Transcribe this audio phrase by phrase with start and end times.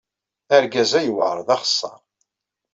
[0.55, 1.99] Argaz-a yewɛeṛ d axeṣṣar.